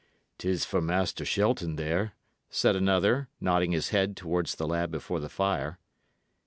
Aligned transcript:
"'Tis 0.39 0.65
for 0.65 0.81
Master 0.81 1.23
Shelton 1.23 1.75
there," 1.75 2.13
said 2.49 2.75
another, 2.75 3.29
nodding 3.39 3.71
his 3.71 3.89
head 3.89 4.17
towards 4.17 4.55
the 4.55 4.65
lad 4.67 4.89
before 4.89 5.19
the 5.19 5.29
fire. 5.29 5.77